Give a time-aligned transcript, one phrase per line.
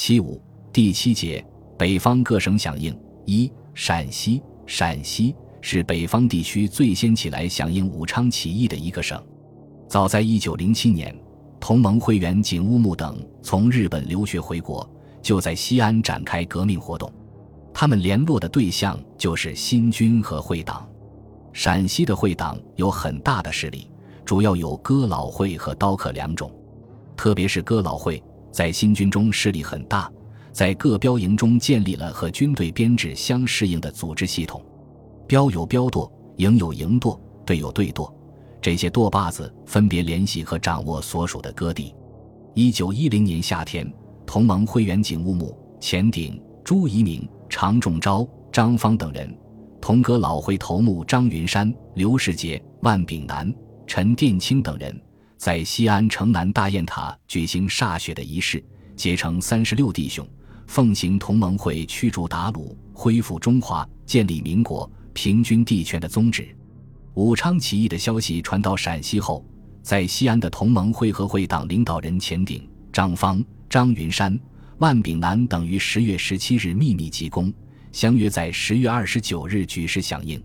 [0.00, 0.40] 七五
[0.72, 1.44] 第七节，
[1.76, 2.96] 北方各省响应。
[3.26, 9.20] 一、陕西，陕西是北方地区最先起来响应武昌起义的一个省。
[9.88, 11.12] 早在一九零七年，
[11.58, 14.88] 同盟会员景乌木等从日本留学回国，
[15.20, 17.12] 就在西安展开革命活动。
[17.74, 20.88] 他们联络的对象就是新军和会党。
[21.52, 23.90] 陕西的会党有很大的势力，
[24.24, 26.48] 主要有哥老会和刀客两种，
[27.16, 28.22] 特别是哥老会。
[28.50, 30.10] 在新军中势力很大，
[30.52, 34.64] 在各标营中建立了和军队编制相适应的组织系统，
[35.26, 38.12] 标有标舵，营有营舵，队有队舵，
[38.60, 41.94] 这些舵把子分别联系和掌握所属的各地。
[42.54, 43.90] 一九一零年夏天，
[44.26, 49.32] 同盟会员景乌木、钱鼎、朱一鸣、常仲昭、张芳等人，
[49.80, 53.54] 同哥老会头目张云山、刘世杰、万炳南、
[53.86, 55.00] 陈殿清等人。
[55.38, 58.62] 在西安城南大雁塔举行歃血的仪式，
[58.96, 60.28] 结成三十六弟兄，
[60.66, 66.48] 奉行同盟会驱逐鞑虏、恢复中华、建立民国、平均地权的宗旨。
[67.14, 69.46] 武昌起义的消息传到陕西后，
[69.80, 74.36] 在西安的同盟会和会党领导人钱鼎、张方、张云山、
[74.78, 77.52] 万炳南等于十月十七日秘密集攻，
[77.92, 80.42] 相约在十月二十九日举事响应。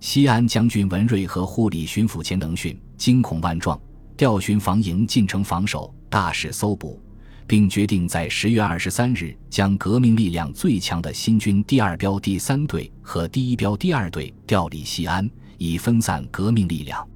[0.00, 3.78] 西安将军文瑞和护理巡抚钱能训惊恐万状。
[4.16, 7.00] 调巡防营进城防守，大肆搜捕，
[7.46, 17.06] 并决定在十月二十三日将革命力量最强的新军第二标第三队和第一标第二队调离西安，以分散革命力量。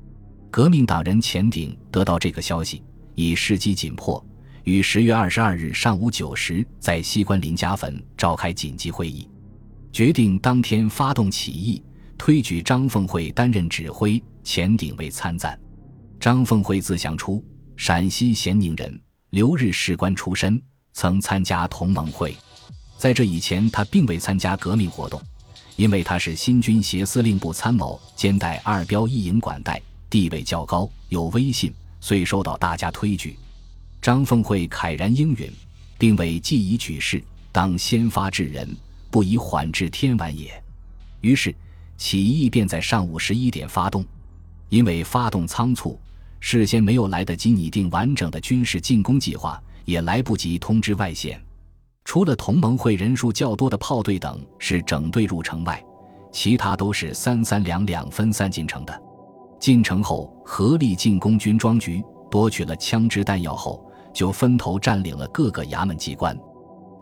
[0.50, 2.82] 革命党人钱鼎得到这个消息，
[3.14, 4.24] 以时机紧迫，
[4.64, 9.28] 于十月二十二日上午九时在西关林家坟召开紧急会议，
[9.92, 11.82] 决定当天发动起义，
[12.16, 15.58] 推举张凤会担任指挥，钱鼎为参赞。
[16.18, 17.44] 张凤会自详出，
[17.76, 19.00] 陕西咸宁人，
[19.30, 20.60] 留日士官出身，
[20.92, 22.34] 曾参加同盟会。
[22.96, 25.20] 在这以前，他并未参加革命活动，
[25.76, 33.38] 因为他是新军协司令部参谋，兼带二标一营管带，地位较高，有威信，遂受到大家推举。
[34.00, 35.52] 张凤会慨然应允，
[35.98, 37.22] 并为既已举事，
[37.52, 38.68] 当先发制人，
[39.10, 40.50] 不以缓至天晚也。
[41.20, 41.54] 于是
[41.96, 44.04] 起义便在上午十一点发动，
[44.70, 46.00] 因为发动仓促。
[46.40, 51.40] 事先没有来得及拟定完整的军事进攻计划，也来不及通知外线。
[52.04, 55.82] 除了同盟会人数较多的炮队等是整队入城外，
[56.30, 59.02] 其他都是三三两两分散进城的。
[59.58, 66.38] 进城后，合力进攻军装局，夺取了枪支弹药后，就分头占领了各个衙门机关。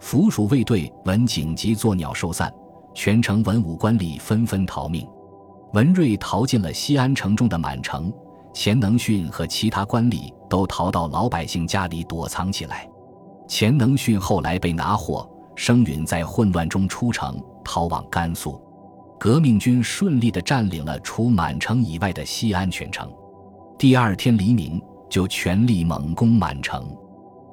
[0.00, 2.52] 府署卫队闻紧急作鸟兽散，
[2.94, 5.06] 全城文武官吏纷纷逃命。
[5.72, 8.12] 文瑞逃进了西安城中的满城。
[8.54, 12.88] 钱能训和其他官吏都逃到老百姓家里躲藏起来。
[13.48, 18.62] 钱能训后来被拿获，声允在混乱中出城，逃往甘肃。
[19.18, 23.12] 革命军顺利地占领了除满城以外的西安全城。
[23.76, 26.86] 第二天黎明，就全力猛攻满城。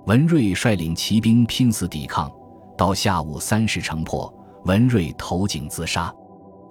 [0.06, 2.32] 文瑞率领骑兵拼死抵抗，
[2.78, 4.32] 到下午三时城破，
[4.66, 6.14] 文瑞投井自杀。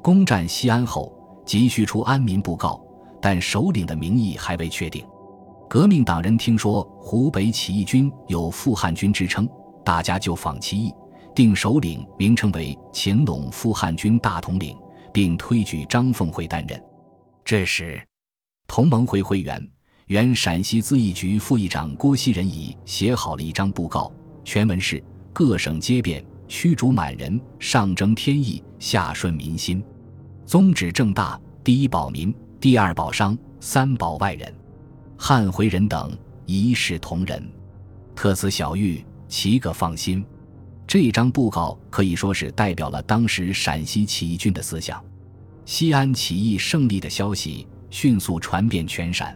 [0.03, 1.12] 攻占西安后，
[1.45, 2.81] 急需出安民布告。
[3.20, 5.04] 但首领的名义还未确定。
[5.69, 9.48] 革命党人听说湖北起义军有复汉军之称，
[9.84, 10.92] 大家就仿其意，
[11.34, 14.76] 定首领名称为秦陇复汉军大统领，
[15.12, 16.82] 并推举张凤会担任。
[17.44, 18.03] 这时，
[18.66, 19.64] 同盟会会员、
[20.06, 24.12] 原陕西咨议局副议长郭熙仁已写好了一张布告，
[24.44, 25.02] 全文是：
[25.32, 29.81] 各省皆变，驱逐满人，上争天意，下顺民心，
[30.44, 32.34] 宗旨正大，第一保民。
[32.60, 34.54] 第二保商，三保外人，
[35.16, 37.43] 汉回人等一视同仁，
[38.15, 40.22] 特此小谕，其个放心。
[40.87, 45.03] 这张布告可以说是代表了当时陕西起义军的思想。
[45.65, 49.34] 西安起义胜利的消息迅速传遍全陕，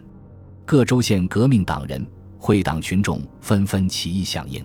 [0.63, 2.05] 各州县革命党人、
[2.37, 4.63] 会党群众纷纷起义响应。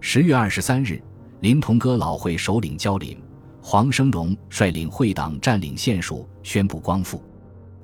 [0.00, 1.00] 十月二十三日，
[1.42, 3.16] 临潼哥老会首领焦林、
[3.62, 7.22] 黄生荣率领会党占领县署，宣布光复。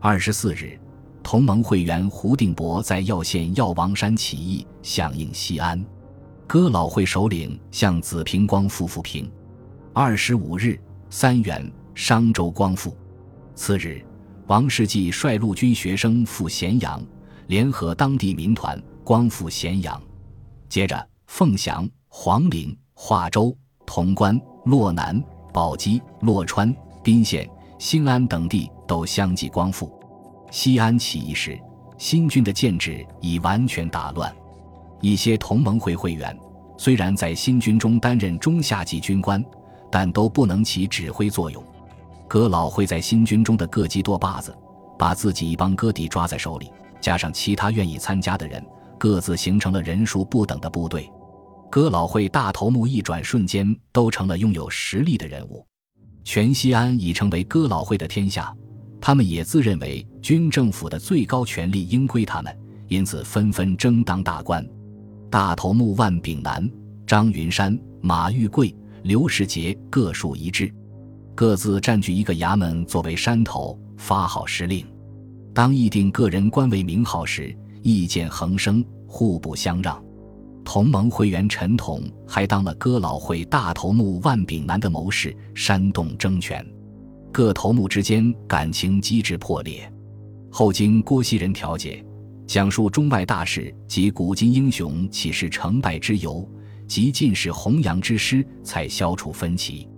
[0.03, 0.81] 二十四日，
[1.23, 5.85] 同盟会员胡定伯在耀县耀王山起义，响应西安。
[6.47, 9.31] 哥老会首领向子平光复复平。
[9.93, 10.81] 二十五日，
[11.11, 12.97] 三原、商州光复。
[13.55, 14.03] 次日，
[14.47, 17.05] 王世济率陆军学生赴咸阳，
[17.49, 20.01] 联合当地民团光复咸阳。
[20.71, 23.55] 接着，凤翔、黄陵、华州、
[23.85, 26.75] 潼关、洛南、宝鸡、洛川、
[27.05, 27.47] 宾县、
[27.79, 28.71] 兴安等地。
[28.91, 29.89] 都相继光复。
[30.51, 31.57] 西安起义时，
[31.97, 34.35] 新军的建制已完全打乱。
[35.01, 36.37] 一些同盟会会员
[36.77, 39.45] 虽然在新军中担任中下级军官，
[39.93, 41.65] 但都不能起指挥作用。
[42.27, 44.53] 哥老会在新军中的各级多把子，
[44.99, 46.69] 把自己一帮哥弟抓在手里，
[47.01, 48.61] 加上其他愿意参加的人，
[48.99, 51.09] 各自形成了人数不等的部队。
[51.71, 55.65] 哥老会大头目一转瞬间都成了拥有实力的人物，
[56.25, 58.53] 全西安已成为哥老会的天下。
[59.01, 62.57] 他们也自认为军政府的最高权力应归他们，
[62.89, 64.67] 因此纷纷争当大官。
[65.31, 66.69] 大头目万炳南、
[67.07, 70.73] 张云山、马玉贵、刘世杰各属一支，
[71.35, 74.87] 各自占据一个衙门作为山头，发号施令。
[75.55, 80.03] 当议定个人官位名号时，意见横生，互不相让。
[80.65, 86.65] 同盟会员陈统还当了哥老会大头目万炳南的谋士，煽动争权。
[87.33, 89.91] 各头目之间感情机制破裂，
[90.51, 92.05] 后经郭熙仁调解，
[92.45, 96.47] 讲述中外大事及古今英雄岂是成败之由，
[96.89, 99.89] 及进士弘扬之师，才消除分歧。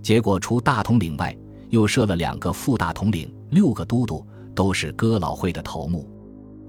[0.00, 1.36] 结果除大统领外，
[1.70, 4.24] 又设了两个副大统领，六个都督，
[4.54, 6.08] 都是哥老会的头目。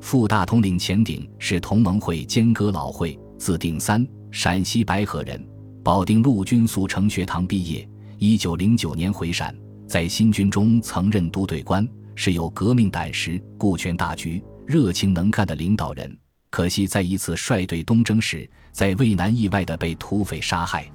[0.02, 5.48] 副大统领钱鼎是同盟会兼哥老会，字定三，陕西白河人，
[5.84, 7.88] 保定陆军速成学堂毕业，
[8.18, 9.56] 一九零九年回陕。
[9.88, 16.18] 在新军中曾任都队官，是有革命胆识、顾全大局、热情能干的领导人。
[16.50, 20.90] 可惜在一次率队东征时，在渭南意外的被土匪杀害。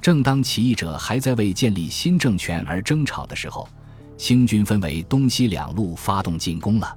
[0.00, 3.68] 正当起义者还在为建立新政权而争吵的时候，
[4.16, 6.96] 清军分为东西两路发动进攻了。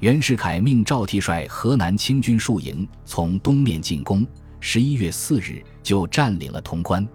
[0.00, 4.26] 袁世凯命赵替率河南清军数营从东面进攻，
[4.60, 7.06] 十一月四日就占领了潼关。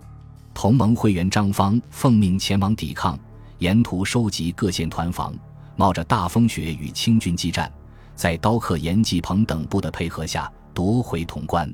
[0.53, 3.19] 同盟会员张方奉命前往抵抗。
[3.59, 5.33] 沿途收集各县团防，
[5.75, 7.71] 冒着大风雪与清军激战，
[8.15, 11.73] 在刀客严继鹏等部的配合下夺回潼关。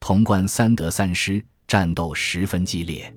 [0.00, 3.14] 潼关三得三失，战斗十分激烈。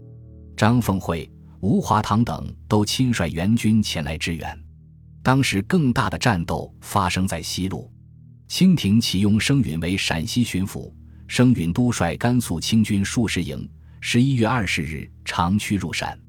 [0.58, 4.60] 张凤会、吴华堂等都亲率援军前来支援。
[5.24, 7.90] 当时更大的战斗发生在西路，
[8.50, 10.94] 清廷启用生允为陕西巡抚，
[11.28, 13.68] 生允督率甘肃清军数十营，
[14.02, 16.20] 十一月二十日长驱入陕。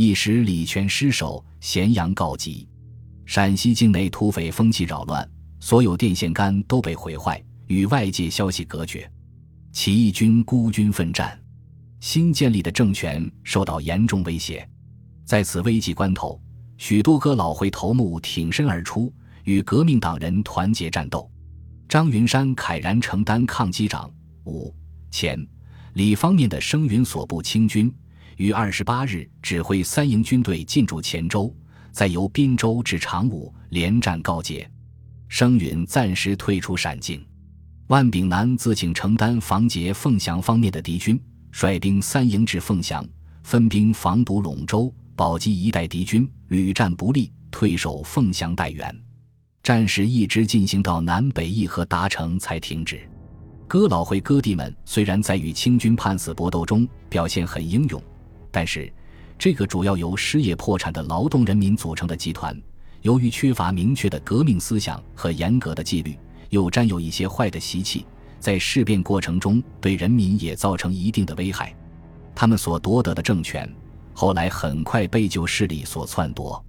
[0.00, 2.68] 一时李全失守，咸阳告急。
[3.26, 5.28] 陕西境内土匪风气扰乱，
[5.58, 9.10] 所有电线杆都被毁坏，与外界消息隔绝。
[9.72, 11.36] 起义军孤军奋战，
[11.98, 14.64] 新建立的政权受到严重威胁。
[15.24, 16.40] 在此危急关头，
[16.76, 19.12] 许多哥老会头目挺身而出，
[19.42, 21.28] 与革命党人团结战斗。
[21.88, 24.08] 张云山慨然承担抗击长、
[24.44, 24.72] 五、
[25.10, 25.44] 前、
[25.94, 27.92] 李方面的声云所部清军。
[28.38, 31.52] 于二十八日指挥三营军队进驻黔州，
[31.90, 34.68] 再由滨州至长武连战告捷，
[35.26, 37.24] 声允暂时退出陕境。
[37.88, 41.20] 万炳南自请承担防截凤翔方面的敌军，
[41.50, 43.04] 率兵三营至凤翔，
[43.42, 49.04] 分兵防堵陇州、宝鸡一带敌军，屡战不利，退守凤翔待援。
[49.64, 53.00] 战事一直进行到南北议和达成才停止。
[53.66, 58.00] 哥老会哥弟们虽然在与清军判死搏斗中表现很英勇。
[58.58, 58.92] 但是，
[59.38, 62.60] 这个主要由失业破产的劳动人民组成的集团，
[63.02, 66.18] 由于缺乏明确的革命思想和严格的纪律，
[66.50, 68.04] 又沾有一些坏的习气，
[68.40, 71.72] 在事变过程中对人民也造成一定的危害。
[72.34, 73.72] 他们所夺得的政权，
[74.12, 76.60] 后来很快被旧势力所篡夺。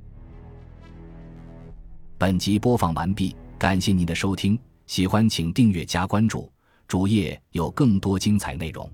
[2.19, 6.51] 本集播放完毕，感谢您的收听，喜欢请订阅加关注，
[6.87, 8.87] 主页有更多精彩内容。